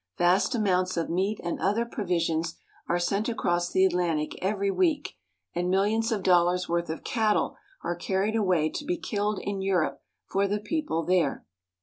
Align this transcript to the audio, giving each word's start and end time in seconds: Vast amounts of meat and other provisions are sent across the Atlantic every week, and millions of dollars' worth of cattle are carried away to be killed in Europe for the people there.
Vast 0.17 0.55
amounts 0.55 0.97
of 0.97 1.11
meat 1.11 1.39
and 1.43 1.59
other 1.59 1.85
provisions 1.85 2.55
are 2.89 2.97
sent 2.97 3.29
across 3.29 3.69
the 3.69 3.85
Atlantic 3.85 4.35
every 4.43 4.71
week, 4.71 5.15
and 5.53 5.69
millions 5.69 6.11
of 6.11 6.23
dollars' 6.23 6.67
worth 6.67 6.89
of 6.89 7.03
cattle 7.03 7.55
are 7.83 7.95
carried 7.95 8.35
away 8.35 8.67
to 8.71 8.83
be 8.83 8.97
killed 8.97 9.37
in 9.43 9.61
Europe 9.61 10.01
for 10.25 10.47
the 10.47 10.59
people 10.59 11.03
there. 11.03 11.45